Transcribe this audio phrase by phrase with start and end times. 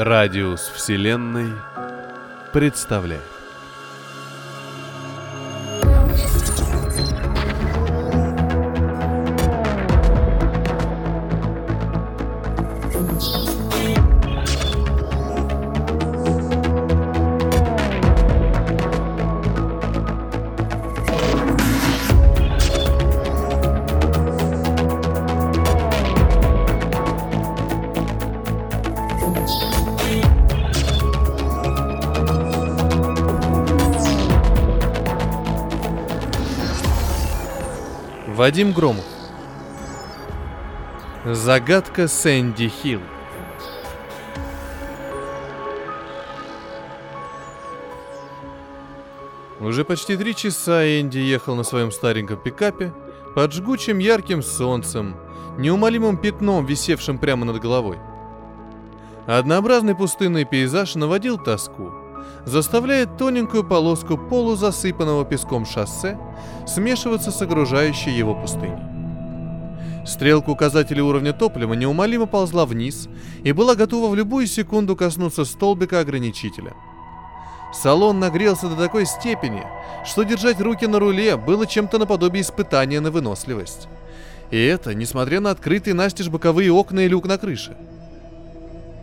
[0.00, 1.52] Радиус Вселенной
[2.52, 3.37] представляет.
[38.58, 39.04] Вадим Громов.
[41.24, 43.00] Загадка Сэнди Хилл.
[49.60, 52.92] Уже почти три часа Энди ехал на своем стареньком пикапе
[53.36, 55.14] под жгучим ярким солнцем,
[55.56, 57.98] неумолимым пятном, висевшим прямо над головой.
[59.28, 61.92] Однообразный пустынный пейзаж наводил тоску,
[62.44, 66.18] заставляя тоненькую полоску полузасыпанного песком шоссе
[66.66, 68.98] смешиваться с окружающей его пустыней.
[70.06, 73.08] Стрелка указателя уровня топлива неумолимо ползла вниз
[73.44, 76.72] и была готова в любую секунду коснуться столбика ограничителя.
[77.74, 79.62] Салон нагрелся до такой степени,
[80.06, 83.88] что держать руки на руле было чем-то наподобие испытания на выносливость.
[84.50, 87.76] И это, несмотря на открытые настежь боковые окна и люк на крыше.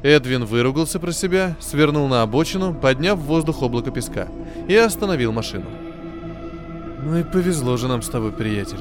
[0.06, 4.28] Эдвин выругался про себя, свернул на обочину, подняв в воздух облако песка,
[4.68, 5.66] и остановил машину.
[7.04, 8.78] «Ну и повезло же нам с тобой, приятель».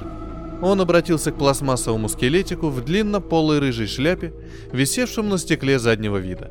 [0.60, 4.34] Он обратился к пластмассовому скелетику в длинно-полой рыжей шляпе,
[4.70, 6.50] висевшем на стекле заднего вида.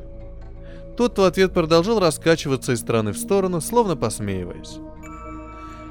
[0.96, 4.78] Тот в ответ продолжал раскачиваться из стороны в сторону, словно посмеиваясь.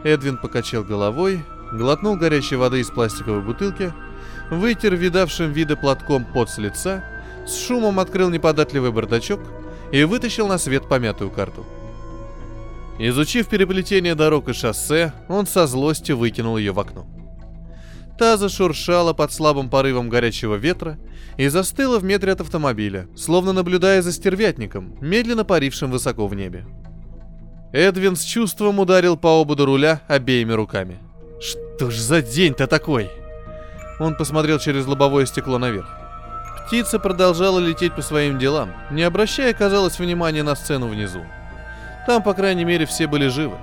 [0.04, 1.40] Эдвин покачал головой,
[1.72, 3.94] глотнул горячей воды из пластиковой бутылки,
[4.52, 7.06] вытер видавшим виды платком пот с лица,
[7.48, 9.40] с шумом открыл неподатливый бардачок
[9.92, 11.66] и вытащил на свет помятую карту.
[13.00, 17.08] Изучив переплетение дорог и шоссе, он со злостью выкинул ее в окно.
[18.18, 21.00] Та зашуршала под слабым порывом горячего ветра
[21.38, 26.66] и застыла в метре от автомобиля, словно наблюдая за стервятником, медленно парившим высоко в небе.
[27.74, 31.00] Эдвин с чувством ударил по ободу руля обеими руками.
[31.42, 33.10] «Что ж за день-то такой?»
[34.00, 36.03] Он посмотрел через лобовое стекло наверх.
[36.66, 41.22] Птица продолжала лететь по своим делам, не обращая, казалось, внимания на сцену внизу.
[42.08, 43.58] Там, по крайней мере, все были живы.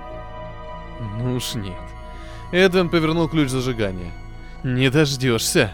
[1.17, 1.73] Ну уж нет.
[2.51, 4.11] Эдвин повернул ключ зажигания.
[4.63, 5.71] Не дождешься.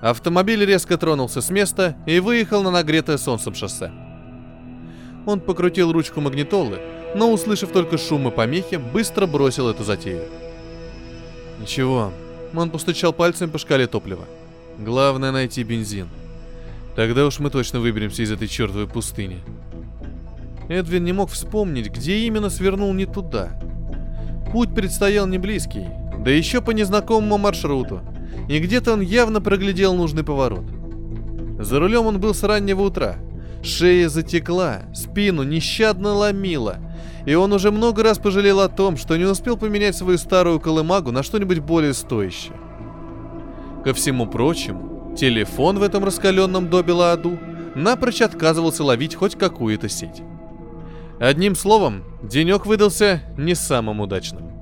[0.00, 3.90] Автомобиль резко тронулся с места и выехал на нагретое солнцем шоссе.
[5.26, 6.80] Он покрутил ручку магнитолы,
[7.14, 10.24] но, услышав только шум и помехи, быстро бросил эту затею.
[11.60, 12.12] Ничего,
[12.54, 14.24] он постучал пальцем по шкале топлива.
[14.78, 16.08] Главное найти бензин.
[16.98, 19.38] Тогда уж мы точно выберемся из этой чертовой пустыни.
[20.68, 23.50] Эдвин не мог вспомнить, где именно свернул не туда.
[24.50, 25.86] Путь предстоял не близкий,
[26.18, 28.00] да еще по незнакомому маршруту,
[28.48, 30.64] и где-то он явно проглядел нужный поворот.
[31.60, 33.18] За рулем он был с раннего утра.
[33.62, 36.78] Шея затекла, спину нещадно ломила,
[37.26, 41.12] и он уже много раз пожалел о том, что не успел поменять свою старую колымагу
[41.12, 42.56] на что-нибудь более стоящее.
[43.84, 47.38] Ко всему прочему, телефон в этом раскаленном добе аду
[47.74, 50.22] напрочь отказывался ловить хоть какую-то сеть.
[51.18, 54.52] Одним словом, денек выдался не самым удачным.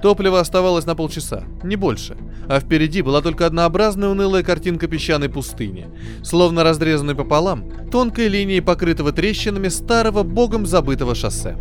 [0.00, 5.88] Топлива оставалось на полчаса, не больше, а впереди была только однообразная унылая картинка песчаной пустыни,
[6.22, 11.56] словно разрезанной пополам тонкой линией покрытого трещинами старого богом забытого шоссе.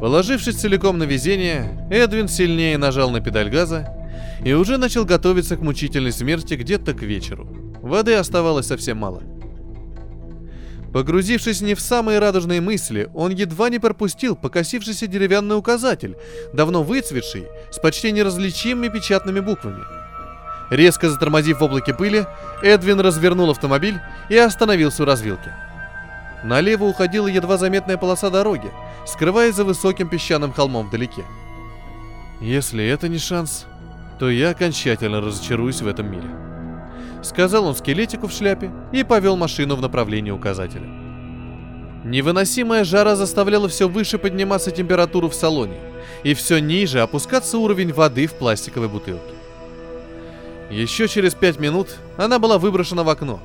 [0.00, 4.01] Положившись целиком на везение, Эдвин сильнее нажал на педаль газа
[4.44, 7.46] и уже начал готовиться к мучительной смерти где-то к вечеру.
[7.80, 9.22] Воды оставалось совсем мало.
[10.92, 16.16] Погрузившись не в самые радужные мысли, он едва не пропустил покосившийся деревянный указатель,
[16.52, 19.82] давно выцветший, с почти неразличимыми печатными буквами.
[20.70, 22.26] Резко затормозив в облаке пыли,
[22.62, 25.50] Эдвин развернул автомобиль и остановился у развилки.
[26.44, 28.70] Налево уходила едва заметная полоса дороги,
[29.06, 31.24] скрываясь за высоким песчаным холмом вдалеке.
[32.40, 33.66] Если это не шанс,
[34.18, 36.28] то я окончательно разочаруюсь в этом мире.
[37.22, 40.88] Сказал он скелетику в шляпе и повел машину в направлении указателя.
[42.04, 45.78] Невыносимая жара заставляла все выше подниматься температуру в салоне
[46.24, 49.34] и все ниже опускаться уровень воды в пластиковой бутылке.
[50.70, 53.40] Еще через пять минут она была выброшена в окно,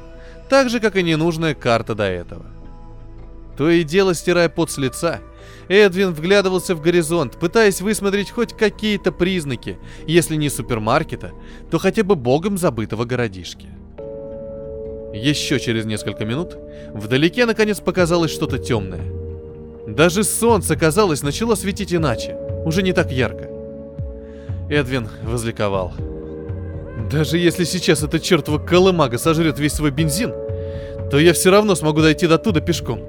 [0.50, 2.46] так же, как и ненужная карта до этого.
[3.58, 5.20] То и дело, стирая пот с лица,
[5.70, 11.32] Эдвин вглядывался в горизонт, пытаясь высмотреть хоть какие-то признаки, если не супермаркета,
[11.70, 13.68] то хотя бы богом забытого городишки.
[15.14, 16.58] Еще через несколько минут
[16.94, 19.04] вдалеке наконец показалось что-то темное.
[19.88, 23.50] Даже солнце, казалось, начало светить иначе, уже не так ярко.
[24.70, 25.94] Эдвин возликовал.
[27.10, 30.34] Даже если сейчас эта чертова колымага сожрет весь свой бензин,
[31.10, 33.02] то я все равно смогу дойти до туда пешком.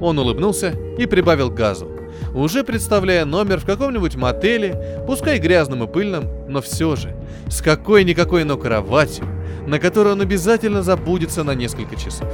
[0.00, 1.88] Он улыбнулся и прибавил газу,
[2.34, 7.14] уже представляя номер в каком-нибудь мотеле, пускай грязным и пыльным, но все же,
[7.48, 9.26] с какой-никакой, но кроватью,
[9.66, 12.28] на которой он обязательно забудется на несколько часов.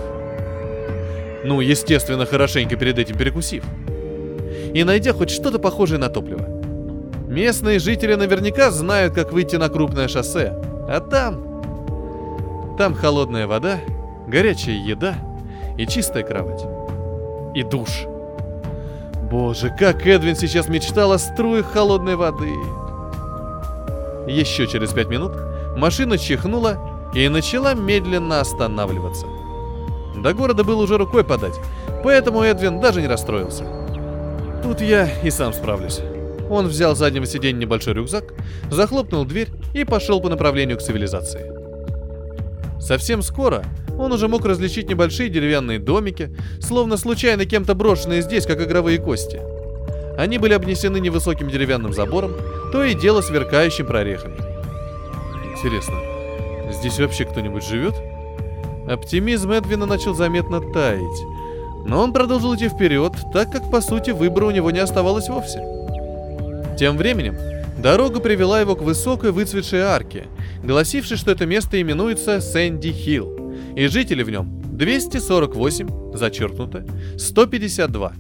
[1.45, 3.65] Ну, естественно, хорошенько перед этим перекусив.
[4.75, 6.45] И найдя хоть что-то похожее на топливо.
[7.29, 10.53] Местные жители наверняка знают, как выйти на крупное шоссе,
[10.89, 11.45] а там...
[12.79, 13.79] Там холодная вода,
[14.29, 15.15] горячая еда
[15.79, 16.76] и чистая кровать.
[17.57, 18.05] И душ.
[19.31, 22.53] Боже, как Эдвин сейчас мечтал о струях холодной воды.
[24.27, 25.33] Еще через пять минут
[25.75, 26.77] машина чихнула
[27.15, 29.25] и начала медленно останавливаться.
[30.23, 31.59] До города было уже рукой подать,
[32.05, 33.65] поэтому Эдвин даже не расстроился.
[34.63, 36.01] Тут я и сам справлюсь.
[36.51, 38.35] Он взял с заднего сиденья небольшой рюкзак,
[38.71, 41.51] захлопнул дверь и пошел по направлению к цивилизации.
[42.79, 43.65] Совсем скоро
[43.99, 49.41] он уже мог различить небольшие деревянные домики, словно случайно кем-то брошенные здесь, как игровые кости.
[50.19, 52.33] Они были обнесены невысоким деревянным забором,
[52.73, 54.37] то и дело сверкающим прорехами.
[55.55, 55.95] Интересно,
[56.73, 57.95] здесь вообще кто-нибудь живет?
[58.89, 61.23] Оптимизм Эдвина начал заметно таять,
[61.87, 65.61] но он продолжил идти вперед, так как, по сути, выбора у него не оставалось вовсе.
[66.79, 67.37] Тем временем,
[67.79, 70.25] дорога привела его к высокой выцветшей арке,
[70.63, 73.36] гласившей, что это место именуется Сэнди Хилл,
[73.77, 76.85] и жители в нем 248, зачеркнуто,
[77.19, 78.13] 152.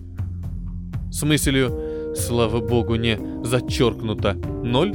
[1.10, 4.94] С мыслью «Слава богу, не зачеркнуто 0»,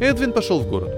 [0.00, 0.94] Эдвин пошел в город.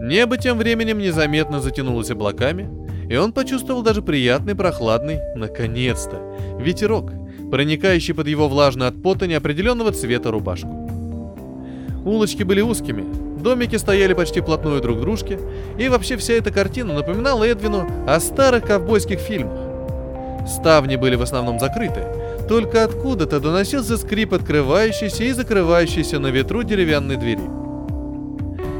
[0.00, 2.68] Небо тем временем незаметно затянулось облаками,
[3.10, 6.16] и он почувствовал даже приятный прохладный, наконец-то,
[6.58, 7.12] ветерок,
[7.50, 10.88] проникающий под его влажную от пота неопределенного цвета рубашку.
[12.04, 13.04] Улочки были узкими,
[13.36, 15.38] домики стояли почти плотную друг к дружке,
[15.78, 19.58] и вообще вся эта картина напоминала Эдвину о старых ковбойских фильмах.
[20.46, 22.04] Ставни были в основном закрыты,
[22.48, 27.42] только откуда-то доносился скрип открывающейся и закрывающейся на ветру деревянной двери.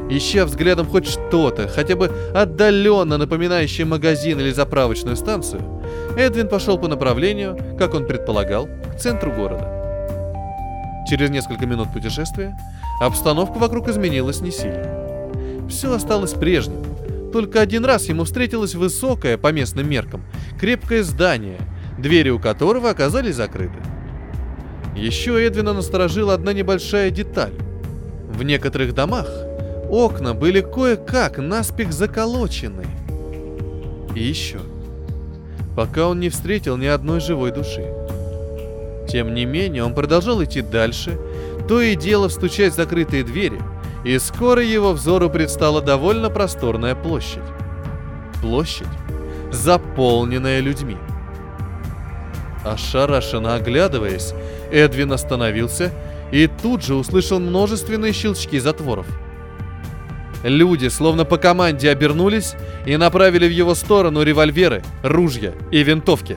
[0.08, 5.62] Ища взглядом хоть что-то, хотя бы отдаленно напоминающее магазин или заправочную станцию,
[6.16, 9.72] Эдвин пошел по направлению, как он предполагал, к центру города.
[11.08, 12.56] Через несколько минут путешествия
[13.00, 15.30] обстановка вокруг изменилась не сильно.
[15.68, 16.84] Все осталось прежним.
[17.32, 20.22] Только один раз ему встретилось высокое, по местным меркам,
[20.58, 21.58] крепкое здание,
[21.98, 23.78] двери у которого оказались закрыты.
[24.94, 27.52] Еще Эдвина насторожила одна небольшая деталь.
[28.30, 29.28] В некоторых домах
[29.90, 32.86] окна были кое-как наспех заколочены.
[34.14, 34.60] И еще–
[35.76, 37.84] пока он не встретил ни одной живой души.
[39.08, 41.16] Тем не менее, он продолжал идти дальше,
[41.68, 43.60] то и дело стучать в закрытые двери,
[44.04, 47.42] и скоро его взору предстала довольно просторная площадь.
[48.40, 48.86] Площадь,
[49.50, 50.96] заполненная людьми.
[52.64, 54.34] Ошарашенно оглядываясь,
[54.70, 55.92] Эдвин остановился
[56.32, 59.06] и тут же услышал множественные щелчки затворов–
[60.46, 62.54] Люди, словно по команде, обернулись
[62.86, 66.36] и направили в его сторону револьверы, ружья и винтовки.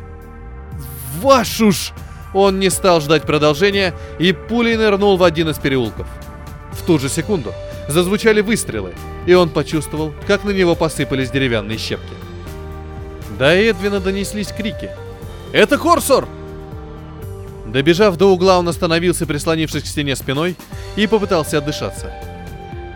[1.21, 1.91] Вашу ж!
[2.33, 6.07] Он не стал ждать продолжения и пулей нырнул в один из переулков.
[6.71, 7.53] В ту же секунду
[7.87, 8.93] зазвучали выстрелы,
[9.25, 12.13] и он почувствовал, как на него посыпались деревянные щепки.
[13.37, 14.91] До Эдвина донеслись крики.
[15.53, 16.27] «Это Корсор!»
[17.65, 20.55] Добежав до угла, он остановился, прислонившись к стене спиной,
[20.95, 22.13] и попытался отдышаться–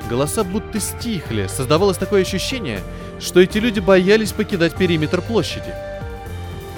[0.09, 2.81] Голоса будто стихли, создавалось такое ощущение,
[3.19, 5.73] что эти люди боялись покидать периметр площади.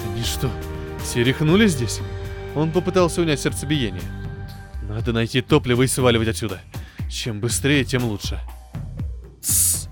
[0.06, 0.50] Они что,
[1.02, 1.24] все
[1.66, 2.00] здесь?
[2.56, 4.02] Он попытался унять сердцебиение.
[4.88, 6.60] Надо найти топливо и сваливать отсюда.
[7.10, 8.40] Чем быстрее, тем лучше.
[9.42, 9.88] Тссс.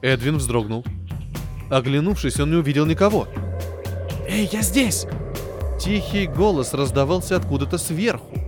[0.00, 0.86] Эдвин вздрогнул.
[1.70, 3.28] Оглянувшись, он не увидел никого.
[4.26, 5.06] «Эй, я здесь!»
[5.78, 8.38] Тихий голос раздавался откуда-то сверху.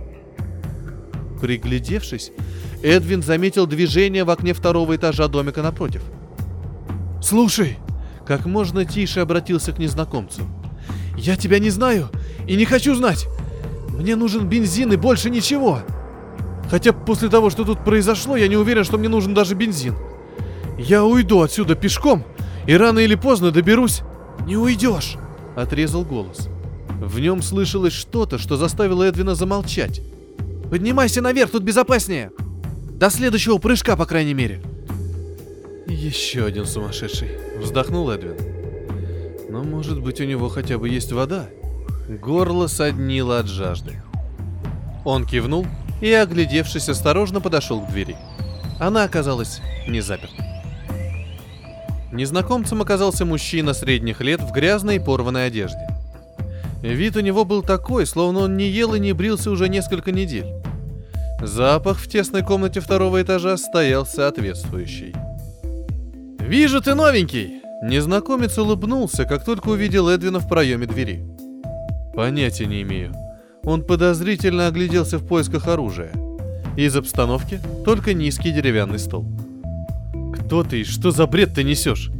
[1.39, 2.31] Приглядевшись,
[2.81, 6.01] Эдвин заметил движение в окне второго этажа домика напротив.
[7.21, 7.77] «Слушай!»—
[8.25, 10.41] как можно тише обратился к незнакомцу.
[11.17, 12.09] «Я тебя не знаю
[12.47, 13.27] и не хочу знать!
[13.97, 15.79] Мне нужен бензин и больше ничего!
[16.69, 19.95] Хотя после того, что тут произошло, я не уверен, что мне нужен даже бензин.
[20.77, 22.23] Я уйду отсюда пешком
[22.67, 24.01] и рано или поздно доберусь...»
[24.45, 25.15] «Не уйдешь!»—
[25.55, 26.49] отрезал голос.
[26.99, 30.01] В нем слышалось что-то, что заставило Эдвина замолчать.
[30.69, 32.31] «Поднимайся наверх, тут безопаснее!
[32.91, 34.61] До следующего прыжка, по крайней мере!»
[35.87, 37.29] «Еще один сумасшедший!»—
[37.61, 38.35] вздохнул Эдвин.
[39.49, 41.47] «Но, может быть, у него хотя бы есть вода?»
[42.07, 44.01] Горло соднило от жажды.
[45.03, 45.65] Он кивнул
[46.01, 48.15] и, оглядевшись, осторожно подошел к двери.
[48.79, 50.43] Она оказалась не заперта.
[52.11, 55.87] Незнакомцем оказался мужчина средних лет в грязной и порванной одежде.
[56.81, 60.45] Вид у него был такой, словно он не ел и не брился уже несколько недель.
[61.41, 65.13] Запах в тесной комнате второго этажа стоял соответствующий.
[66.39, 71.34] «Вижу, ты новенький!» Незнакомец улыбнулся, как только увидел Эдвина в проеме двери.
[72.15, 73.13] «Понятия не имею».
[73.63, 76.11] Он подозрительно огляделся в поисках оружия.
[76.77, 79.25] Из обстановки только низкий деревянный стол.
[80.35, 82.11] «Кто ты и что за бред ты несешь?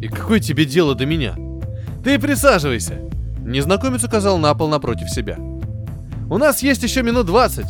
[0.00, 1.34] И какое тебе дело до меня?»
[2.04, 3.00] «Ты присаживайся!»
[3.40, 5.36] Незнакомец указал на пол напротив себя.
[6.30, 7.66] «У нас есть еще минут двадцать!»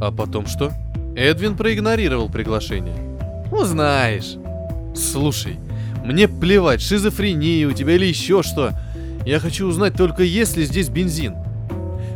[0.00, 0.72] «А потом что?»
[1.16, 2.96] Эдвин проигнорировал приглашение.
[3.50, 4.36] «Узнаешь!»
[4.94, 5.56] «Слушай,
[6.04, 8.72] мне плевать, шизофрения у тебя или еще что.
[9.26, 11.34] Я хочу узнать только, есть ли здесь бензин.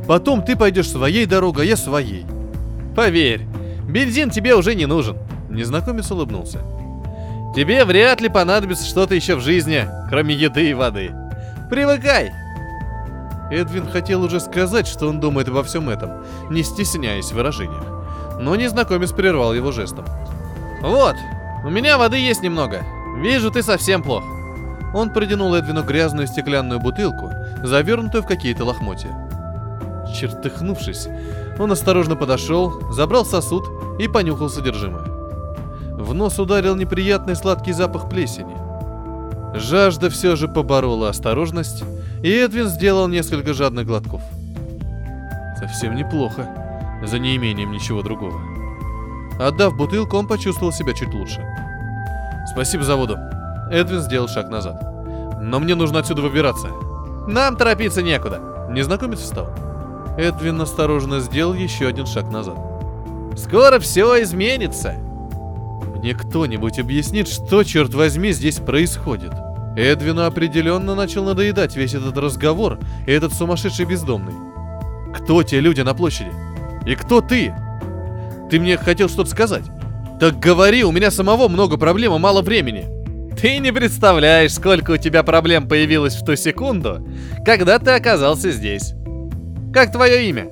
[0.07, 2.25] Потом ты пойдешь своей дорогой, а я своей.
[2.95, 3.49] Поверь,
[3.89, 5.17] бензин тебе уже не нужен.
[5.49, 6.61] Незнакомец улыбнулся.
[7.57, 11.11] Тебе вряд ли понадобится что-то еще в жизни, кроме еды и воды.
[11.69, 12.31] Привыкай.
[13.51, 17.85] Эдвин хотел уже сказать, что он думает обо всем этом, не стесняясь в выражениях.
[18.39, 20.05] Но незнакомец прервал его жестом.
[20.81, 21.17] «Вот,
[21.65, 22.85] у меня воды есть немного.
[23.19, 24.40] Вижу, ты совсем плох».
[24.93, 27.33] Он протянул Эдвину грязную стеклянную бутылку,
[27.63, 29.11] завернутую в какие-то лохмотья.
[30.13, 31.09] Чертыхнувшись,
[31.59, 33.69] он осторожно подошел, забрал сосуд
[33.99, 35.05] и понюхал содержимое.
[35.95, 38.57] В нос ударил неприятный сладкий запах плесени.
[39.55, 41.85] Жажда все же поборола осторожность,
[42.23, 44.23] и Эдвин сделал несколько жадных глотков.
[45.59, 46.49] Совсем неплохо,
[47.05, 48.41] за неимением ничего другого.
[49.39, 51.45] Отдав бутылку, он почувствовал себя чуть лучше.
[52.53, 53.19] «Спасибо за воду».
[53.71, 54.83] Эдвин сделал шаг назад.
[55.41, 56.69] «Но мне нужно отсюда выбираться».
[57.27, 58.69] «Нам торопиться некуда».
[58.71, 59.49] Незнакомец встал.
[60.17, 62.57] Эдвин осторожно сделал еще один шаг назад.
[63.37, 64.97] «Скоро все изменится!»
[66.01, 69.33] Мне кто-нибудь объяснит, что, черт возьми, здесь происходит?
[69.77, 74.33] Эдвину определенно начал надоедать весь этот разговор и этот сумасшедший бездомный.
[75.15, 76.33] Кто те люди на площади?
[76.87, 77.55] И кто ты?
[78.51, 79.65] Ты мне хотел что-то сказать?
[80.19, 82.87] Так говори, у меня самого много проблем и мало времени.
[83.41, 87.03] Ты не представляешь, сколько у тебя проблем появилось в ту секунду,
[87.43, 88.93] когда ты оказался здесь.
[89.73, 90.51] Как твое имя?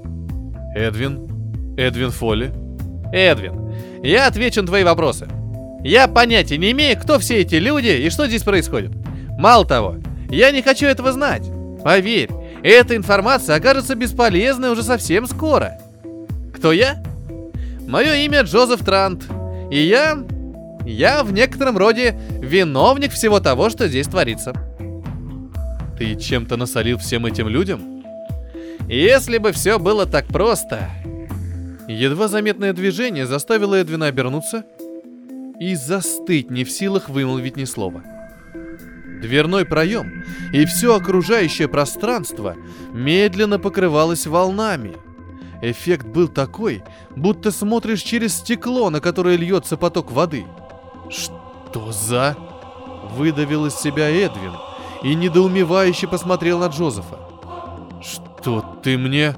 [0.74, 1.76] Эдвин.
[1.76, 2.50] Эдвин Фолли.
[3.12, 5.28] Эдвин, я отвечу на твои вопросы.
[5.84, 8.92] Я понятия не имею, кто все эти люди и что здесь происходит.
[9.38, 9.96] Мало того,
[10.30, 11.42] я не хочу этого знать.
[11.84, 12.30] Поверь,
[12.62, 15.78] эта информация окажется бесполезной уже совсем скоро.
[16.56, 17.02] Кто я?
[17.86, 19.24] Мое имя Джозеф Трант.
[19.70, 20.16] И я...
[20.88, 24.54] Я в некотором роде виновник всего того, что здесь творится.
[25.98, 28.02] Ты чем-то насолил всем этим людям?
[28.88, 30.88] Если бы все было так просто...
[31.88, 34.64] Едва заметное движение заставило Эдвина обернуться
[35.60, 38.02] и застыть, не в силах вымолвить ни слова.
[39.20, 42.56] Дверной проем и все окружающее пространство
[42.94, 44.96] медленно покрывалось волнами.
[45.60, 46.82] Эффект был такой,
[47.14, 50.44] будто смотришь через стекло, на которое льется поток воды.
[51.10, 52.36] «Что за...»—
[53.16, 54.52] выдавил из себя Эдвин
[55.02, 57.18] и недоумевающе посмотрел на Джозефа.
[58.02, 59.34] «Что ты мне...»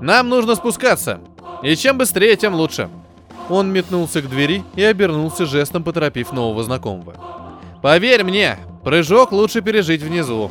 [0.00, 1.20] «Нам нужно спускаться.
[1.62, 2.88] И чем быстрее, тем лучше».
[3.50, 7.14] Он метнулся к двери и обернулся жестом, поторопив нового знакомого.
[7.82, 10.50] «Поверь мне, прыжок лучше пережить внизу».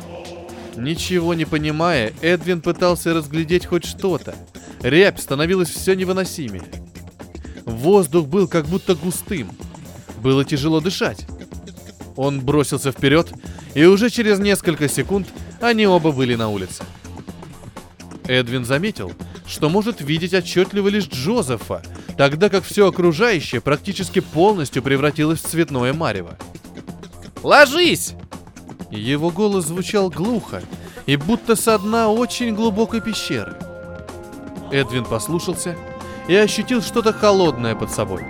[0.76, 4.34] Ничего не понимая, Эдвин пытался разглядеть хоть что-то.
[4.82, 6.62] Рябь становилась все невыносимее.
[7.66, 9.50] Воздух был как будто густым.
[10.20, 11.26] Было тяжело дышать.
[12.16, 13.32] Он бросился вперед,
[13.74, 15.28] и уже через несколько секунд
[15.60, 16.84] они оба были на улице.
[18.26, 19.12] Эдвин заметил,
[19.46, 21.82] что может видеть отчетливо лишь Джозефа,
[22.16, 26.36] тогда как все окружающее практически полностью превратилось в цветное марево.
[27.42, 28.12] «Ложись!»
[28.90, 30.62] Его голос звучал глухо
[31.06, 33.56] и будто со дна очень глубокой пещеры.
[34.70, 35.76] Эдвин послушался
[36.28, 38.22] и ощутил что-то холодное под собой.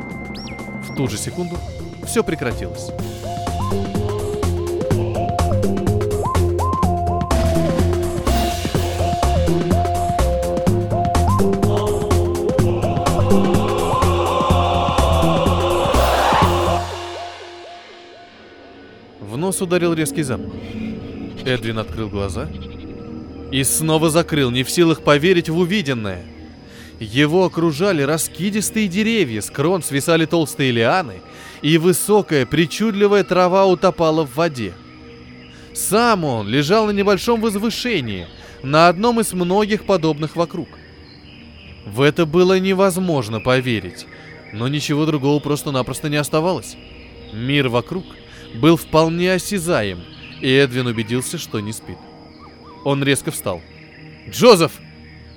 [0.89, 1.59] В ту же секунду
[2.07, 2.91] все прекратилось.
[19.51, 20.53] нос ударил резкий запах.
[21.45, 22.49] Эдвин открыл глаза
[23.51, 26.23] И снова закрыл, не в силах поверить в увиденное.
[27.01, 31.15] Его окружали раскидистые деревья, с крон свисали толстые лианы,
[31.63, 34.75] и высокая причудливая трава утопала в воде.
[35.75, 38.27] Сам он лежал на небольшом возвышении,
[38.63, 40.69] на одном из многих подобных вокруг.
[41.87, 44.07] В это было невозможно поверить,
[44.53, 46.77] но ничего другого просто-напросто не оставалось.
[47.33, 48.05] Мир вокруг
[48.55, 50.01] был вполне осязаем,
[50.41, 51.99] и Эдвин убедился, что не спит.
[52.85, 53.63] Он резко встал.
[54.29, 54.73] «Джозеф!»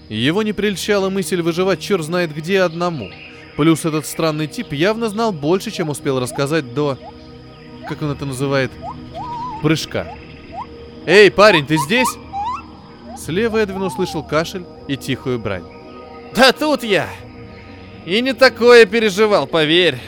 [0.09, 3.09] Его не прельщала мысль выживать черт знает где одному.
[3.55, 6.97] Плюс этот странный тип явно знал больше, чем успел рассказать до...
[7.87, 8.71] Как он это называет?
[9.61, 10.07] Прыжка.
[11.05, 12.07] «Эй, парень, ты здесь?»
[13.17, 15.65] Слева Эдвин услышал кашель и тихую брань.
[16.33, 17.07] «Да тут я!
[18.05, 19.99] И не такое переживал, поверь!»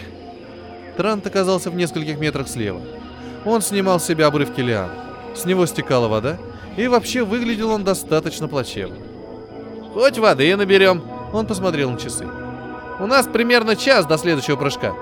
[0.98, 2.82] Трант оказался в нескольких метрах слева.
[3.44, 4.90] Он снимал с себя обрывки лиан.
[5.36, 6.38] С него стекала вода,
[6.78, 8.98] и вообще выглядел он достаточно плачевно.
[9.94, 12.26] «Хоть воды наберем!» Он посмотрел на часы.
[13.00, 14.94] «У нас примерно час до следующего прыжка».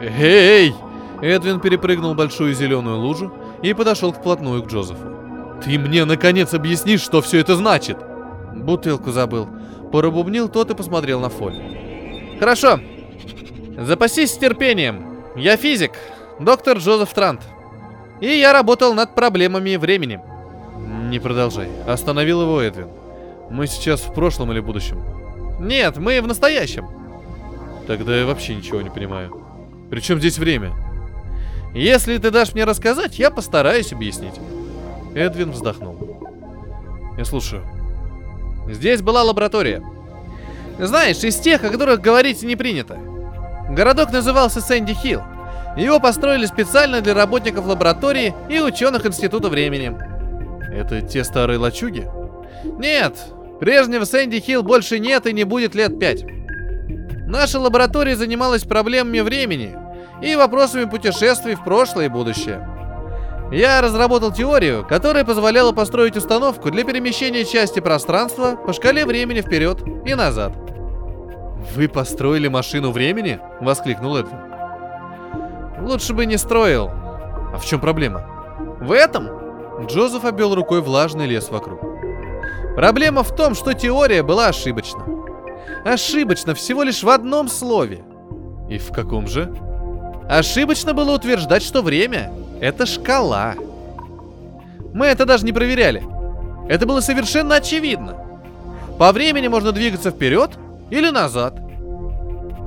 [0.00, 0.74] «Эй!»
[1.22, 5.14] Эдвин перепрыгнул большую зеленую лужу и подошел вплотную к Джозефу.
[5.64, 7.96] «Ты мне, наконец, объяснишь, что все это значит?»
[8.54, 9.48] «Бутылку забыл».
[9.92, 11.54] Пробубнил тот и посмотрел на Фоль.
[12.40, 12.80] «Хорошо.
[13.78, 15.20] Запасись терпением.
[15.36, 15.92] Я физик,
[16.40, 17.42] доктор Джозеф Трант.
[18.20, 20.20] И я работал над проблемами времени».
[21.08, 21.68] «Не продолжай».
[21.86, 22.88] Остановил его Эдвин.
[23.50, 25.00] «Мы сейчас в прошлом или будущем?»
[25.60, 27.03] «Нет, мы в настоящем».
[27.86, 29.42] «Тогда я вообще ничего не понимаю.
[29.90, 30.72] Причем здесь время?»
[31.74, 34.34] «Если ты дашь мне рассказать, я постараюсь объяснить».
[35.14, 36.20] Эдвин вздохнул.
[37.18, 37.64] «Я слушаю».
[38.68, 39.82] Здесь была лаборатория.
[40.78, 42.98] Знаешь, из тех, о которых говорить не принято.
[43.70, 45.22] Городок назывался Сэнди Хилл.
[45.76, 49.96] Его построили специально для работников лаборатории и ученых Института времени.
[50.72, 52.08] Это те старые лачуги?
[52.78, 53.16] Нет,
[53.60, 56.24] прежнего Сэнди Хилл больше нет и не будет лет пять.
[57.26, 59.76] Наша лаборатория занималась проблемами времени
[60.22, 62.68] и вопросами путешествий в прошлое и будущее.
[63.50, 69.82] Я разработал теорию, которая позволяла построить установку для перемещения части пространства по шкале времени вперед
[70.04, 70.52] и назад.
[71.74, 74.38] «Вы построили машину времени?»— воскликнул Эдвин.
[75.80, 76.90] «Лучше бы не строил».
[76.90, 78.26] «А в чем проблема?»
[78.80, 79.28] «В этом?»
[79.86, 81.80] Джозеф обвел рукой влажный лес вокруг.
[82.76, 85.04] «Проблема в том, что теория была ошибочна.
[85.84, 88.04] Ошибочно всего лишь в одном слове».
[88.68, 89.54] «И в каком же?»
[90.28, 93.54] «Ошибочно было утверждать, что время это шкала.
[94.94, 96.02] Мы это даже не проверяли.
[96.68, 98.16] Это было совершенно очевидно.
[98.98, 100.52] По времени можно двигаться вперед
[100.90, 101.58] или назад.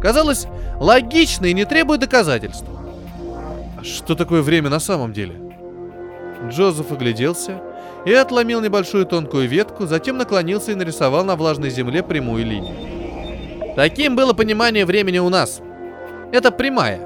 [0.02, 0.46] Казалось
[0.80, 2.66] логично и не требует доказательств.
[3.80, 5.36] А что такое время на самом деле?
[6.50, 7.62] Джозеф огляделся
[8.06, 12.76] и отломил небольшую тонкую ветку, затем наклонился и нарисовал на влажной земле прямую линию.
[13.78, 15.62] Таким было понимание времени у нас.
[16.32, 17.00] Это прямая.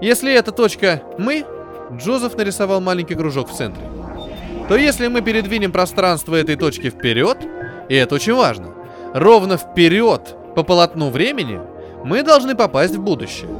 [0.00, 1.44] Если эта точка «мы»,
[1.92, 3.84] Джозеф нарисовал маленький кружок в центре.
[4.70, 7.36] То если мы передвинем пространство этой точки вперед,
[7.90, 8.68] и это очень важно,
[9.12, 11.60] ровно вперед по полотну времени,
[12.04, 13.50] мы должны попасть в будущее.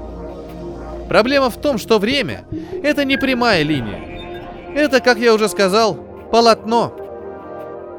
[1.07, 2.47] Проблема в том, что время—
[2.83, 4.73] это не прямая линия.
[4.75, 5.97] Это, как я уже сказал,
[6.33, 6.95] полотно.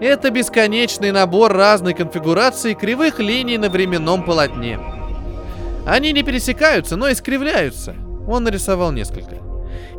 [0.01, 4.79] Это бесконечный набор разной конфигурации кривых линий на временном полотне.
[5.85, 7.95] Они не пересекаются, но искривляются.
[8.27, 9.35] Он нарисовал несколько.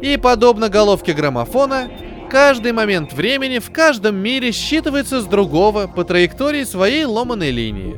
[0.01, 1.89] И подобно головке граммофона,
[2.29, 7.95] каждый момент времени в каждом мире считывается с другого по траектории своей ломаной линии.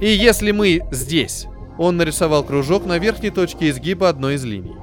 [0.00, 4.76] И если мы здесь, он нарисовал кружок на верхней точке изгиба одной из линий,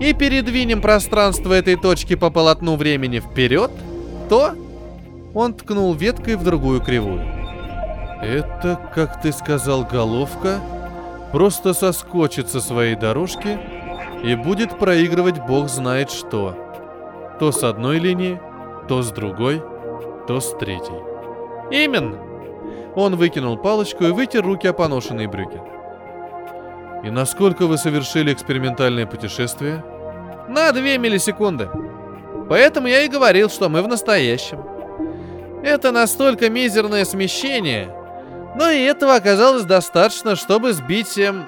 [0.00, 3.70] и передвинем пространство этой точки по полотну времени вперед,
[4.30, 4.54] то
[5.34, 7.20] он ткнул веткой в другую кривую.
[8.20, 10.60] Это, как ты сказал, головка
[11.32, 13.58] просто соскочит со своей дорожки
[14.22, 16.54] и будет проигрывать бог знает что.
[17.38, 18.40] То с одной линии,
[18.88, 19.62] то с другой,
[20.26, 21.00] то с третьей.
[21.70, 22.18] Именно.
[22.96, 25.60] Он выкинул палочку и вытер руки о поношенные брюки.
[27.04, 29.82] И насколько вы совершили экспериментальное путешествие?
[30.48, 31.70] На две миллисекунды.
[32.48, 34.79] Поэтому я и говорил, что мы в настоящем.
[35.62, 37.94] Это настолько мизерное смещение,
[38.56, 41.44] но и этого оказалось достаточно, чтобы сбить эм,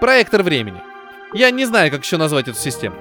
[0.00, 0.80] проектор времени.
[1.34, 2.96] Я не знаю, как еще назвать эту систему.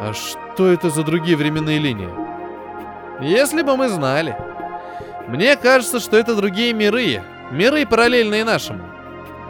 [0.00, 2.08] А что это за другие временные линии?
[3.20, 4.36] Если бы мы знали.
[5.28, 7.22] Мне кажется, что это другие миры.
[7.50, 8.82] Миры, параллельные нашему.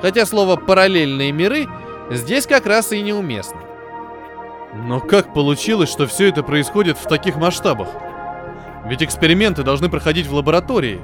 [0.03, 1.69] Хотя слово «параллельные миры»
[2.11, 3.61] здесь как раз и неуместно.
[4.75, 7.89] Но как получилось, что все это происходит в таких масштабах?
[8.87, 11.01] Ведь эксперименты должны проходить в лаборатории.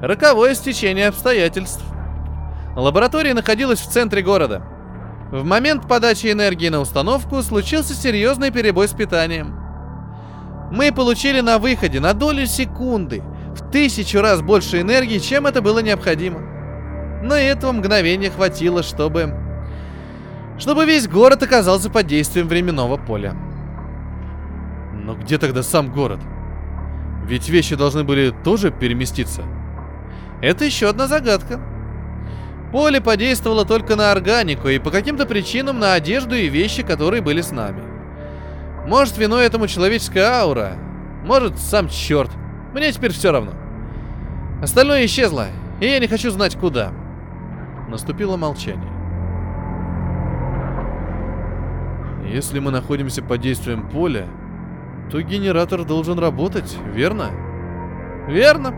[0.00, 1.84] Роковое стечение обстоятельств.
[2.74, 4.62] Лаборатория находилась в центре города.
[5.30, 9.56] В момент подачи энергии на установку случился серьезный перебой с питанием.
[10.72, 13.22] Мы получили на выходе на долю секунды
[13.54, 16.40] в тысячу раз больше энергии, чем это было необходимо.
[17.22, 19.34] Но этого мгновения хватило, чтобы...
[20.58, 23.34] Чтобы весь город оказался под действием временного поля.
[24.92, 26.20] Но где тогда сам город?
[27.30, 29.42] Ведь вещи должны были тоже переместиться.
[30.42, 31.60] Это еще одна загадка.
[32.72, 37.40] Поле подействовало только на органику и по каким-то причинам на одежду и вещи, которые были
[37.40, 37.84] с нами.
[38.84, 40.72] Может, виной этому человеческая аура,
[41.24, 42.32] может, сам черт.
[42.74, 43.52] Мне теперь все равно.
[44.60, 45.46] Остальное исчезло,
[45.80, 46.90] и я не хочу знать куда.
[47.88, 48.90] Наступило молчание.
[52.28, 54.26] Если мы находимся под действием поля,
[55.10, 57.30] то генератор должен работать, верно?
[58.28, 58.74] Верно.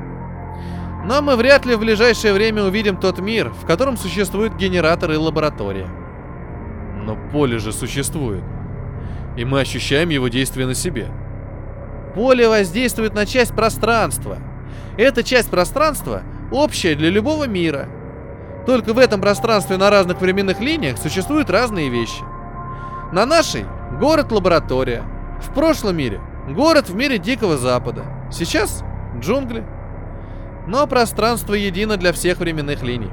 [1.04, 5.16] Но мы вряд ли в ближайшее время увидим тот мир, в котором существует генератор и
[5.16, 5.88] лаборатория.
[7.04, 8.42] Но поле же существует.
[9.36, 11.08] И мы ощущаем его действие на себе.
[12.14, 14.38] Поле воздействует на часть пространства.
[14.96, 17.88] Эта часть пространства общая для любого мира.
[18.66, 22.22] Только в этом пространстве на разных временных линиях существуют разные вещи.
[23.12, 23.64] На нашей–
[24.00, 25.02] город-лаборатория.
[25.42, 28.04] В прошлом мире– город в мире Дикого Запада.
[28.30, 28.82] Сейчас–
[29.20, 29.64] джунгли.
[30.66, 33.10] Но пространство едино для всех временных линий.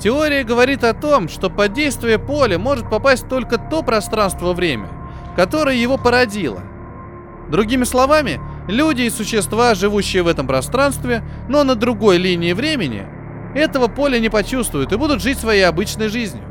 [0.00, 4.88] Теория говорит о том, что под действие поля может попасть только то пространство-время,
[5.36, 6.60] которое его породило–
[7.48, 13.06] Другими словами, люди и существа, живущие в этом пространстве, но на другой линии времени,
[13.54, 16.44] этого поля не почувствуют и будут жить своей обычной жизнью.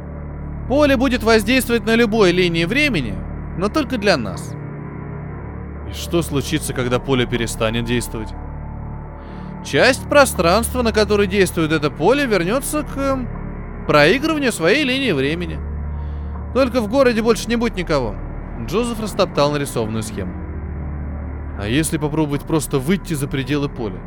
[0.67, 3.13] Поле будет воздействовать на любой линии времени,
[3.57, 4.53] но только для нас.
[5.89, 8.29] И что случится, когда поле перестанет действовать?
[9.65, 13.27] Часть пространства, на которой действует это поле, вернется к эм,
[13.87, 15.59] проигрыванию своей линии времени.
[16.53, 18.15] Только в городе больше не будет никого.
[18.65, 20.33] Джозеф растоптал нарисованную схему.
[21.59, 23.99] А если попробовать просто выйти за пределы поля?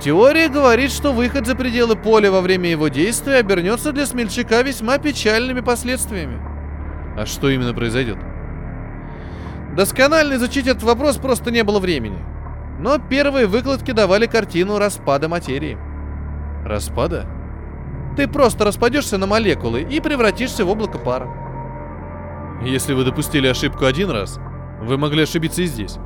[0.00, 4.98] Теория говорит, что выход за пределы поля во время его действия обернется для смельчака весьма
[4.98, 6.40] печальными последствиями.
[7.16, 8.18] А что именно произойдет?
[9.78, 12.18] Досконально изучить этот вопрос просто не было времени.
[12.80, 15.78] Но первые выкладки давали картину распада материи.
[16.64, 17.26] Распада?
[18.16, 21.28] Ты просто распадешься на молекулы и превратишься в облако пара.
[22.60, 24.40] Если вы допустили ошибку один раз,
[24.82, 25.98] вы могли ошибиться и здесь.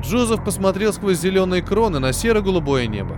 [0.00, 3.16] Джозеф посмотрел сквозь зеленые кроны на серо-голубое небо.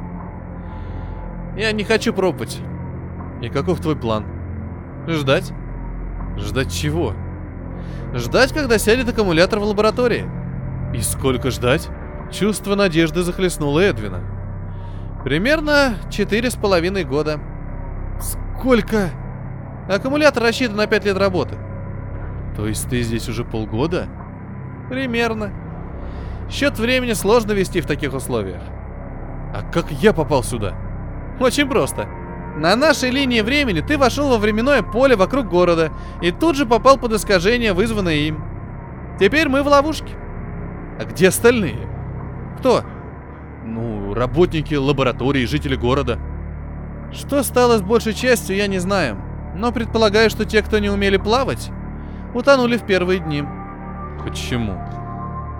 [1.58, 2.58] «Я не хочу пробовать».
[3.42, 4.24] «И каков твой план?»
[5.06, 5.52] «Ждать».
[6.38, 7.14] «Ждать чего?»
[8.14, 10.26] «Ждать, когда сядет аккумулятор в лаборатории».
[10.94, 11.88] «И сколько ждать?»
[12.30, 14.20] Чувство надежды захлестнуло Эдвина.
[15.24, 17.40] «Примерно четыре с половиной года».
[18.20, 19.10] «Сколько?»
[19.88, 21.56] «Аккумулятор рассчитан на пять лет работы».
[22.56, 24.08] «То есть ты здесь уже полгода?»
[24.88, 25.52] «Примерно»,
[26.52, 28.60] Счет времени сложно вести в таких условиях.
[29.54, 30.74] А как я попал сюда?
[31.40, 32.06] Очень просто.
[32.56, 36.98] На нашей линии времени ты вошел во временное поле вокруг города и тут же попал
[36.98, 38.44] под искажение, вызванное им.
[39.18, 40.14] Теперь мы в ловушке.
[40.98, 41.88] А где остальные?
[42.58, 42.82] Кто?
[43.64, 46.18] Ну, работники лаборатории, жители города.
[47.10, 49.16] Что стало с большей частью, я не знаю.
[49.54, 51.70] Но предполагаю, что те, кто не умели плавать,
[52.34, 53.44] утонули в первые дни.
[54.24, 54.78] Почему?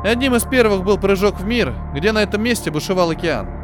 [0.05, 3.62] Одним из первых был прыжок в мир, где на этом месте бушевал океан.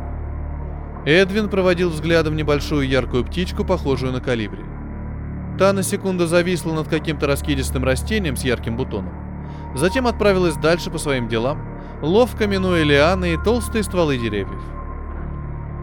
[1.09, 4.63] Эдвин проводил взглядом небольшую яркую птичку, похожую на калибри.
[5.59, 9.15] Та на секунду зависла над каким-то раскидистым растением с ярким бутоном.
[9.75, 11.63] Затем отправилась дальше по своим делам,
[12.03, 14.61] ловко минуя лианы и толстые стволы деревьев.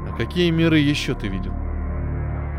[0.07, 1.53] А какие миры еще ты видел?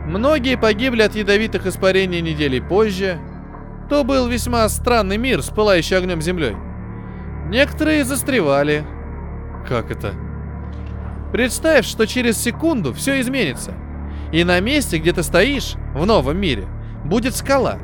[0.05, 3.21] Многие погибли от ядовитых испарений недели позже.
[3.89, 6.57] То был весьма странный мир с пылающей огнем землей.
[7.49, 8.85] Некоторые застревали.
[9.69, 10.26] Как это?
[11.33, 13.75] Представь, что через секунду все изменится.
[14.33, 16.67] И на месте, где ты стоишь, в новом мире,
[17.05, 17.79] будет скала.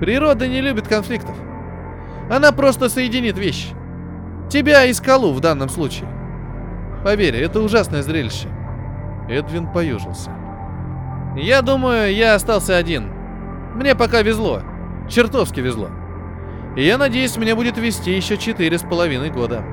[0.00, 1.36] Природа не любит конфликтов.
[2.30, 3.68] Она просто соединит вещи.
[4.48, 6.08] Тебя и скалу в данном случае.
[7.04, 8.48] Поверь, это ужасное зрелище.
[9.28, 10.30] Эдвин поюжился.
[11.36, 13.12] Я думаю, я остался один.
[13.74, 14.62] Мне пока везло.
[15.08, 15.88] Чертовски везло.
[16.76, 19.64] И я надеюсь, меня будет вести еще четыре с половиной года.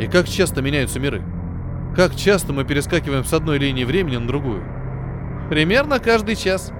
[0.00, 1.22] И как часто меняются миры?
[1.96, 4.64] Как часто мы перескакиваем с одной линии времени на другую?
[5.48, 6.72] Примерно каждый час.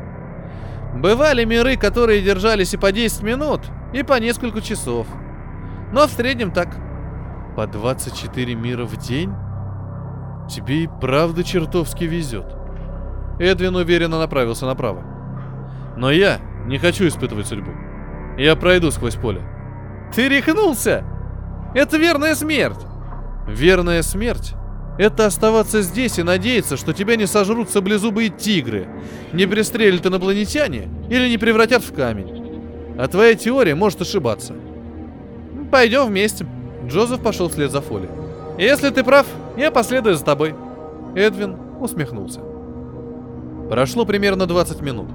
[0.97, 3.61] Бывали миры, которые держались и по 10 минут,
[3.93, 5.07] и по несколько часов.
[5.93, 6.77] Но в среднем так.
[7.55, 9.33] По 24 мира в день?
[10.51, 12.47] Тебе и правда чертовски везет.
[13.39, 15.05] Эдвин уверенно направился направо.
[15.97, 17.71] Но я не хочу испытывать судьбу.
[18.37, 19.43] Я пройду сквозь поле.
[20.13, 21.05] Ты рехнулся!
[21.73, 22.85] Это верная смерть!
[23.47, 24.55] Верная смерть—
[24.97, 28.87] это оставаться здесь и надеяться, что тебя не сожрут саблезубые тигры,
[29.33, 32.97] не пристрелят инопланетяне или не превратят в камень.
[32.97, 34.55] А твоя теория может ошибаться.
[35.71, 36.47] Пойдем вместе.
[36.87, 38.09] Джозеф пошел вслед за Фоли.
[38.57, 39.27] Если ты прав,
[39.57, 40.55] я последую за тобой.
[41.17, 42.41] Эдвин усмехнулся.
[43.69, 45.09] Прошло примерно 20 минут.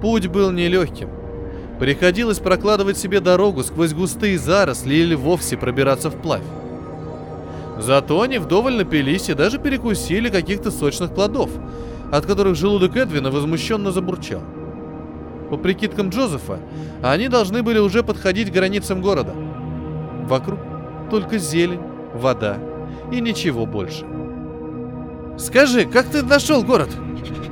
[0.00, 1.08] Путь был нелегким.
[1.80, 6.42] Приходилось прокладывать себе дорогу сквозь густые заросли или вовсе пробираться вплавь.
[7.80, 11.50] Зато они вдоволь напились и даже перекусили каких-то сочных плодов,
[12.12, 14.42] от которых желудок Эдвина возмущенно забурчал.
[15.48, 16.60] По прикидкам Джозефа,
[17.02, 19.34] они должны были уже подходить к границам города.
[20.28, 20.58] Вокруг
[21.10, 21.80] только зелень,
[22.14, 22.58] вода
[23.10, 24.04] и ничего больше.
[25.38, 26.90] «Скажи, как ты нашел город?»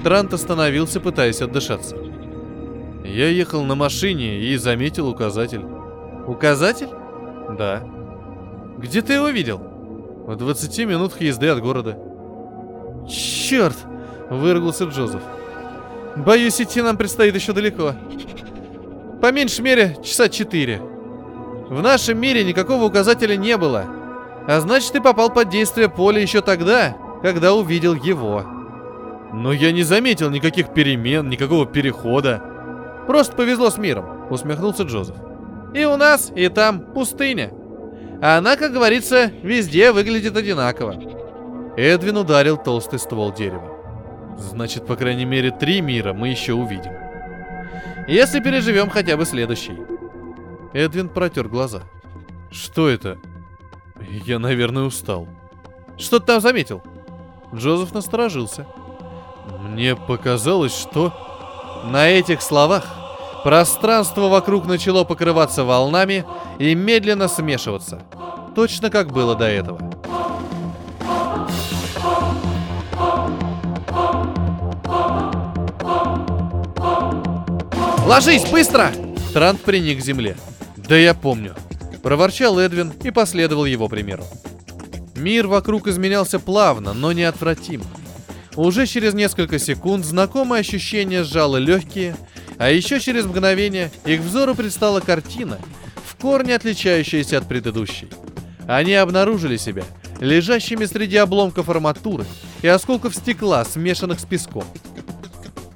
[0.05, 1.97] Трант остановился, пытаясь отдышаться.
[3.03, 5.64] Я ехал на машине и заметил указатель.
[6.27, 6.91] «Указатель?»
[7.59, 7.83] Да.
[8.77, 9.67] «Где ты его видел?»
[10.29, 11.97] В 20 минутах езды от города.
[13.09, 13.75] «Черт!»—
[14.29, 15.23] выругался Джозеф.
[16.17, 17.95] «Боюсь, идти нам предстоит еще далеко.
[19.23, 20.83] По меньшей мере, часа четыре.
[21.71, 23.87] В нашем мире никакого указателя не было.
[24.47, 28.45] А значит, ты попал под действие поля еще тогда, когда увидел его».
[29.33, 32.43] «Но я не заметил никаких перемен, никакого перехода»,
[33.07, 35.17] Просто повезло с миром»,— усмехнулся Джозеф.
[35.73, 37.51] «И у нас, и там пустыня.
[38.20, 40.94] А она, как говорится, везде выглядит одинаково».
[41.76, 43.76] Эдвин ударил толстый ствол дерева.
[44.38, 46.92] «Значит, по крайней мере, три мира мы еще увидим».
[48.09, 49.78] «Если переживем хотя бы следующий».
[50.72, 51.83] Эдвин протер глаза.
[52.50, 53.18] «Что это?»
[54.26, 55.28] «Я, наверное, устал».
[55.96, 56.83] «Что ты там заметил?»
[57.54, 58.66] Джозеф насторожился.
[59.61, 61.12] «Мне показалось, что...»
[61.85, 62.85] На этих словах
[63.42, 66.24] пространство вокруг начало покрываться волнами
[66.59, 68.03] и медленно смешиваться,
[68.55, 69.79] точно как было до этого.
[78.07, 78.90] «Ложись, быстро!»
[79.35, 80.37] Трант приник к земле.
[80.77, 81.55] «Да я помню»,—
[82.03, 84.24] проворчал Эдвин и последовал его примеру.
[85.14, 87.85] Мир вокруг изменялся плавно, но неотвратимо.
[88.57, 92.16] Уже через несколько секунд знакомое ощущение сжало легкие,
[92.59, 95.59] а еще через мгновение их взору предстала картина,
[96.05, 98.09] в корне отличающаяся от предыдущей.
[98.66, 99.85] Они обнаружили себя
[100.21, 102.25] лежащими среди обломков арматуры
[102.62, 104.64] и осколков стекла, смешанных с песком.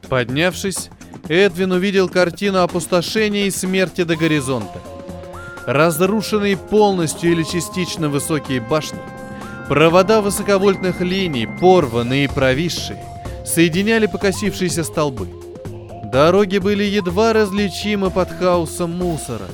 [0.08, 0.90] Поднявшись,
[1.28, 4.80] Эдвин увидел картину опустошения и смерти до горизонта.
[5.66, 8.98] Разрушенные полностью или частично высокие башни–
[9.72, 13.02] Провода высоковольтных линий, порванные и провисшие,
[13.46, 15.28] соединяли покосившиеся столбы.
[16.12, 19.46] Дороги были едва различимы под хаосом мусора.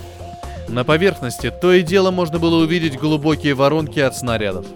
[0.66, 4.66] На поверхности то и дело можно было увидеть глубокие воронки от снарядов.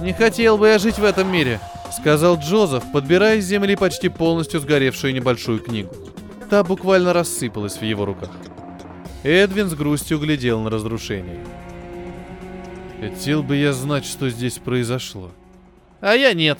[0.00, 1.60] «Не хотел бы я жить в этом мире»,—
[1.92, 5.94] сказал Джозеф, подбирая с земли почти полностью сгоревшую небольшую книгу.
[6.48, 8.30] Та буквально рассыпалась в его руках.
[9.24, 11.44] Эдвин с грустью глядел на разрушение.
[13.02, 15.30] Хотел бы я знать, что здесь произошло.
[16.00, 16.58] А я нет.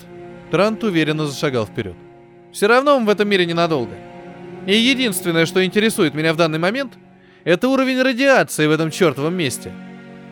[0.51, 1.95] Трант уверенно зашагал вперед.
[2.53, 3.95] Все равно мы в этом мире ненадолго.
[4.67, 6.93] И единственное, что интересует меня в данный момент,
[7.43, 9.73] это уровень радиации в этом чертовом месте.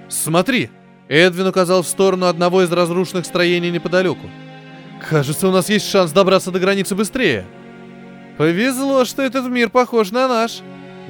[0.07, 0.69] Смотри!
[1.09, 4.29] Эдвин указал в сторону одного из разрушенных строений неподалеку.
[5.09, 7.43] Кажется, у нас есть шанс добраться до границы быстрее.
[8.37, 10.61] Повезло, что этот мир похож на наш.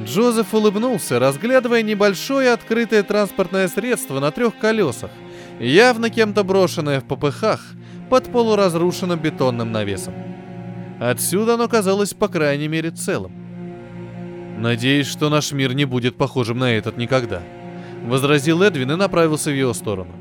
[0.04, 5.12] Джозеф улыбнулся, разглядывая небольшое открытое транспортное средство на трех колесах,
[5.60, 7.62] явно кем-то брошенное в попыхах
[8.10, 10.31] под полуразрушенным бетонным навесом.
[11.02, 13.32] Отсюда оно казалось по крайней мере целым.
[14.60, 17.42] «Надеюсь, что наш мир не будет похожим на этот никогда»,—
[18.06, 20.12] возразил Эдвин и направился в его сторону.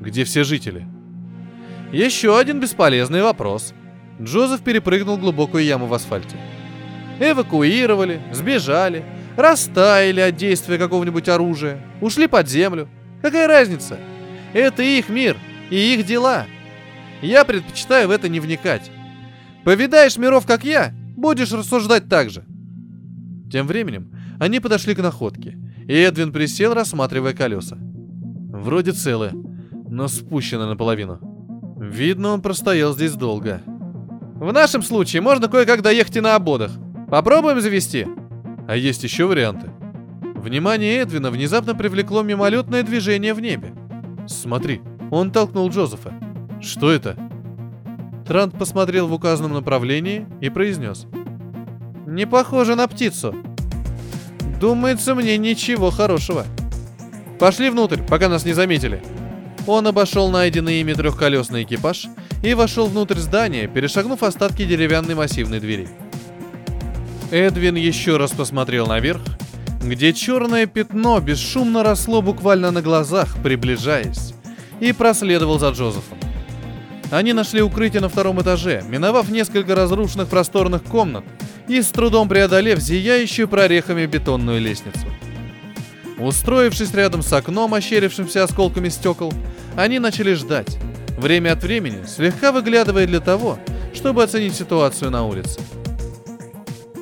[0.00, 0.86] «Где все жители?»
[1.92, 3.74] «Еще один бесполезный вопрос».
[4.22, 6.38] Джозеф перепрыгнул глубокую яму в асфальте.
[7.20, 9.04] Эвакуировали, сбежали,
[9.36, 12.88] растаяли от действия какого-нибудь оружия, ушли под землю.
[13.20, 13.98] Какая разница?
[14.54, 15.36] Это их мир
[15.68, 16.46] и их дела.
[17.20, 18.90] Я предпочитаю в это не вникать.
[19.64, 22.44] Повидаешь миров, как я, будешь рассуждать так же.
[23.50, 27.76] Тем временем они подошли к находке, и Эдвин присел, рассматривая колеса.
[27.78, 29.32] Вроде целые,
[29.88, 31.18] но спущены наполовину.
[31.78, 33.62] Видно, он простоял здесь долго.
[34.36, 36.72] В нашем случае можно кое-как доехать и на ободах.
[37.08, 38.06] Попробуем завести.
[38.66, 39.70] А есть еще варианты.
[40.34, 43.74] Внимание Эдвина внезапно привлекло мимолетное движение в небе.
[44.26, 46.12] Смотри, он толкнул Джозефа.
[46.60, 47.16] Что это?
[48.26, 51.06] Трант посмотрел в указанном направлении и произнес.
[52.06, 53.34] Не похоже на птицу.
[54.60, 56.44] Думается мне ничего хорошего.
[57.38, 59.02] Пошли внутрь, пока нас не заметили.
[59.66, 62.06] Он обошел найденный ими трехколесный экипаж
[62.42, 65.88] и вошел внутрь здания, перешагнув остатки деревянной массивной двери.
[67.30, 69.22] Эдвин еще раз посмотрел наверх,
[69.82, 74.34] где черное пятно бесшумно росло буквально на глазах, приближаясь,
[74.80, 76.18] и проследовал за Джозефом.
[77.12, 81.24] Они нашли укрытие на втором этаже, миновав несколько разрушенных просторных комнат
[81.68, 85.06] и с трудом преодолев зияющую прорехами бетонную лестницу.
[86.18, 89.30] Устроившись рядом с окном, ощерившимся осколками стекол,
[89.76, 90.78] они начали ждать,
[91.18, 93.58] время от времени слегка выглядывая для того,
[93.92, 95.60] чтобы оценить ситуацию на улице.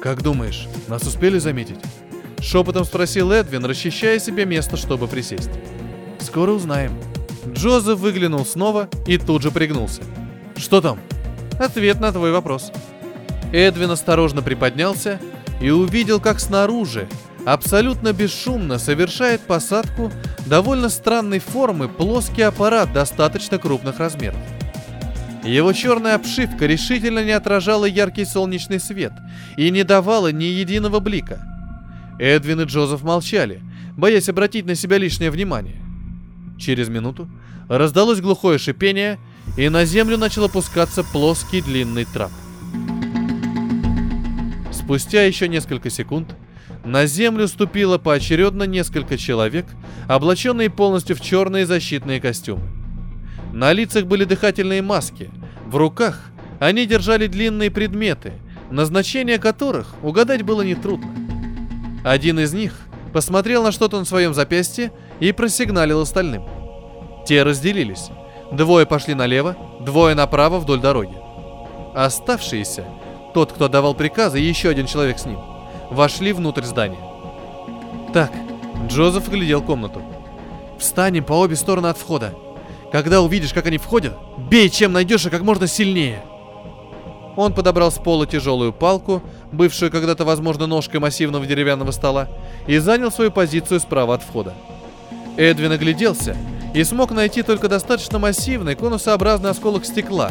[0.02, 1.78] «Как думаешь, нас успели заметить?»
[2.40, 5.50] Шепотом спросил Эдвин, расчищая себе место, чтобы присесть.
[6.18, 7.09] «Скоро узнаем».
[7.48, 10.02] Джозеф выглянул снова и тут же пригнулся.
[10.56, 10.98] «Что там?»
[11.58, 12.72] «Ответ на твой вопрос».
[13.52, 15.20] Эдвин осторожно приподнялся
[15.60, 17.08] и увидел, как снаружи,
[17.44, 20.12] абсолютно бесшумно совершает посадку
[20.46, 24.38] довольно странной формы плоский аппарат достаточно крупных размеров.
[25.44, 29.12] Его черная обшивка решительно не отражала яркий солнечный свет
[29.56, 31.40] и не давала ни единого блика.
[32.18, 33.62] Эдвин и Джозеф молчали,
[33.96, 35.79] боясь обратить на себя лишнее внимание.
[36.60, 37.26] Через минуту
[37.68, 39.18] раздалось глухое шипение,
[39.56, 42.30] и на землю начал опускаться плоский длинный трап.
[44.70, 46.36] Спустя еще несколько секунд
[46.84, 49.66] на землю ступило поочередно несколько человек,
[50.06, 52.68] облаченные полностью в черные защитные костюмы.
[53.52, 55.30] На лицах были дыхательные маски,
[55.66, 58.34] в руках они держали длинные предметы,
[58.70, 61.10] назначение которых угадать было нетрудно.
[62.04, 62.74] Один из них
[63.14, 66.44] посмотрел на что-то на своем запястье и просигналил остальным.
[67.26, 68.08] Те разделились.
[68.50, 71.14] Двое пошли налево, двое направо вдоль дороги.
[71.94, 72.84] Оставшиеся,
[73.32, 75.38] тот, кто давал приказы, и еще один человек с ним,
[75.90, 76.98] вошли внутрь здания.
[78.12, 78.32] Так,
[78.88, 80.02] Джозеф глядел комнату.
[80.78, 82.34] Встанем по обе стороны от входа.
[82.90, 86.22] Когда увидишь, как они входят, бей чем найдешь и как можно сильнее.
[87.36, 92.28] Он подобрал с пола тяжелую палку, бывшую когда-то, возможно, ножкой массивного деревянного стола,
[92.66, 94.54] и занял свою позицию справа от входа.
[95.36, 96.36] Эдвин огляделся
[96.74, 100.30] и смог найти только достаточно массивный конусообразный осколок стекла,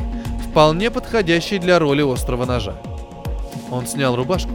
[0.50, 2.76] вполне подходящий для роли острого ножа.
[3.72, 4.52] Он снял рубашку,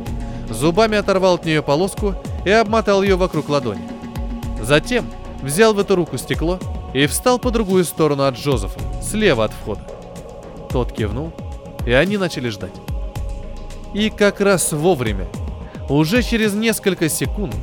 [0.50, 3.82] зубами оторвал от нее полоску и обмотал ее вокруг ладони.
[4.62, 5.06] Затем
[5.42, 6.58] взял в эту руку стекло
[6.94, 9.82] и встал по другую сторону от Джозефа, слева от входа.
[10.70, 11.32] Тот кивнул,
[11.86, 12.74] и они начали ждать.
[13.92, 15.26] И как раз вовремя,
[15.88, 17.54] уже через несколько секунд,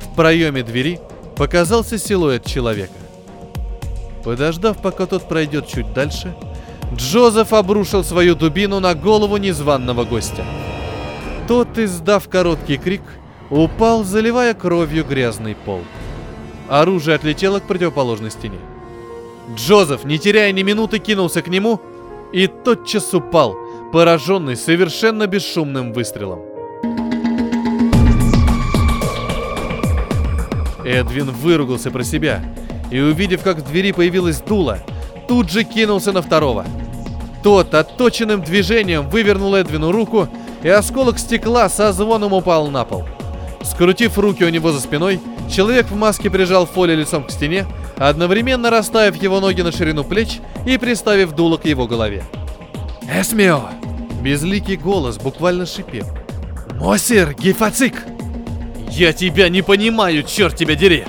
[0.00, 1.00] в проеме двери
[1.38, 2.92] показался силуэт человека.
[4.24, 6.34] Подождав, пока тот пройдет чуть дальше,
[6.94, 10.44] Джозеф обрушил свою дубину на голову незваного гостя.
[11.46, 13.02] Тот, издав короткий крик,
[13.50, 15.80] упал, заливая кровью грязный пол.
[16.68, 18.58] Оружие отлетело к противоположной стене.
[19.54, 21.80] Джозеф, не теряя ни минуты, кинулся к нему
[22.32, 23.56] и тотчас упал,
[23.92, 26.57] пораженный совершенно бесшумным выстрелом.
[30.88, 32.42] Эдвин выругался про себя
[32.90, 34.78] и, увидев, как в двери появилась дуло,
[35.28, 36.64] тут же кинулся на второго.
[37.42, 40.28] Тот отточенным движением вывернул Эдвину руку,
[40.62, 43.04] и осколок стекла со звоном упал на пол.
[43.62, 45.20] Скрутив руки у него за спиной,
[45.54, 50.40] человек в маске прижал Фоли лицом к стене, одновременно расставив его ноги на ширину плеч
[50.66, 52.24] и приставив дуло к его голове.
[53.12, 53.68] «Эсмио!»
[54.22, 56.06] Безликий голос буквально шипел.
[56.80, 57.94] «Мосир, гифацик!»
[58.90, 61.06] «Я тебя не понимаю, черт тебя дери!»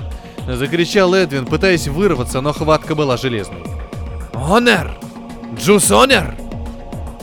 [0.47, 3.63] Закричал Эдвин, пытаясь вырваться, но хватка была железной.
[4.33, 4.97] «Онер!
[5.55, 6.35] Джус Онер!»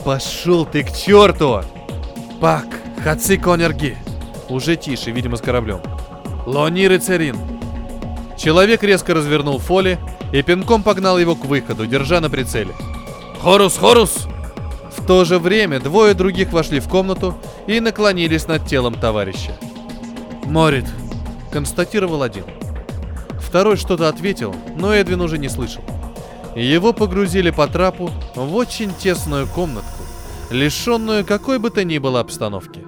[0.03, 1.61] «Пошел ты к черту!»
[2.39, 2.65] «Пак,
[3.03, 3.97] хацик Онерги!»
[4.49, 5.81] Уже тише, видимо, с кораблем.
[6.45, 7.35] «Лони Рыцарин!»
[8.37, 9.97] Человек резко развернул Фоли
[10.31, 12.73] и пинком погнал его к выходу, держа на прицеле.
[13.41, 14.27] «Хорус, Хорус!»
[14.95, 17.35] В то же время двое других вошли в комнату
[17.65, 19.51] и наклонились над телом товарища.
[20.47, 20.85] «Морит»,—
[21.51, 22.45] констатировал один.
[23.39, 25.83] Второй что-то ответил, но Эдвин уже не слышал.
[26.55, 30.03] Его погрузили по трапу в очень тесную комнатку,
[30.49, 32.85] лишенную какой бы то ни было обстановки.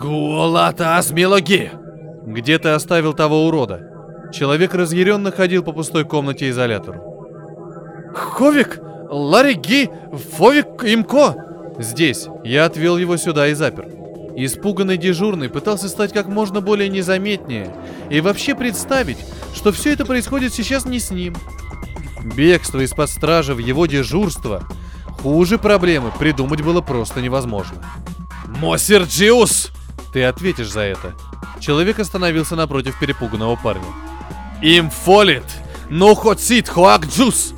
[0.00, 1.72] «Гуалата Асмилоги!»
[2.26, 3.80] «Где ты оставил того урода?»
[4.32, 7.02] Человек разъяренно ходил по пустой комнате изолятору.
[8.14, 8.80] «Ховик!
[9.08, 9.90] Лариги!
[10.36, 11.34] Фовик Имко!»
[11.78, 12.28] «Здесь.
[12.44, 13.99] Я отвел его сюда и запер».
[14.36, 17.74] Испуганный дежурный пытался стать как можно более незаметнее
[18.10, 19.18] и вообще представить,
[19.54, 21.36] что все это происходит сейчас не с ним.
[22.36, 24.62] Бегство из-под стражи в его дежурство
[25.22, 27.84] хуже проблемы придумать было просто невозможно.
[28.46, 29.70] Мосерджиус!
[30.12, 31.14] Ты ответишь за это.
[31.60, 33.84] Человек остановился напротив перепуганного парня.
[34.62, 35.44] Им фолит!
[35.88, 37.54] Ну хоцит хуак джус!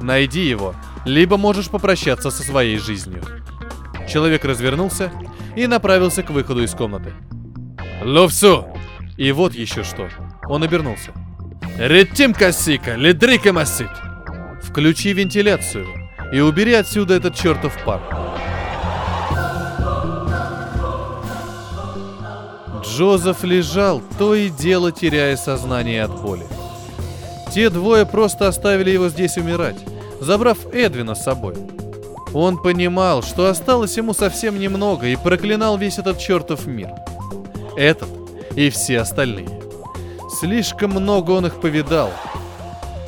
[0.00, 0.74] Найди его,
[1.04, 3.22] либо можешь попрощаться со своей жизнью.
[4.08, 5.10] Человек развернулся
[5.56, 7.12] и направился к выходу из комнаты.
[8.02, 8.66] Ловсу!
[9.16, 10.08] И вот еще что.
[10.48, 11.12] Он обернулся.
[11.78, 13.90] Ретим косика, ледрика масит!
[14.62, 15.86] Включи вентиляцию
[16.32, 18.00] и убери отсюда этот чертов пар.
[22.82, 26.46] Джозеф лежал, то и дело теряя сознание от боли.
[27.52, 29.76] Те двое просто оставили его здесь умирать,
[30.20, 31.54] забрав Эдвина с собой.
[32.38, 36.90] Он понимал, что осталось ему совсем немного и проклинал весь этот чертов мир.
[37.78, 38.10] Этот
[38.54, 39.48] и все остальные.
[40.38, 42.10] Слишком много он их повидал.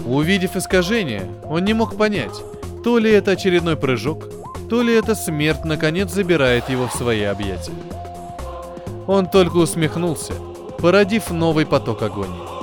[0.06, 2.42] Увидев искажение, он не мог понять,
[2.82, 4.30] то ли это очередной прыжок,
[4.70, 7.74] то ли это смерть наконец забирает его в свои объятия.
[9.06, 10.32] Он только усмехнулся,
[10.78, 12.57] породив новый поток агонии.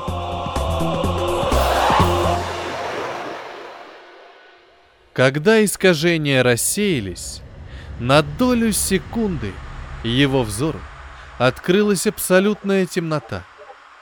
[5.15, 7.41] Когда искажения рассеялись,
[8.01, 9.53] на долю секунды
[10.03, 10.81] его взору
[11.37, 13.43] открылась абсолютная темнота,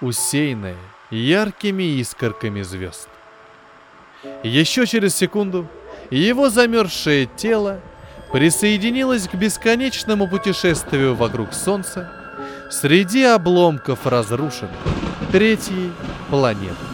[0.02, 0.76] усеянная
[1.12, 3.08] яркими искорками звезд.
[4.42, 5.68] Еще через секунду
[6.10, 7.80] его замерзшее тело
[8.32, 12.12] присоединилось к бесконечному путешествию вокруг Солнца
[12.72, 14.72] среди обломков разрушенной
[15.32, 15.92] третьей
[16.32, 16.93] планеты.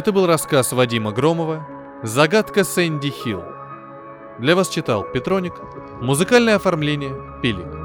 [0.00, 1.68] Это был рассказ Вадима Громова
[2.02, 3.44] «Загадка Сэнди Хилл».
[4.38, 5.52] Для вас читал Петроник,
[6.00, 7.79] музыкальное оформление Пилик.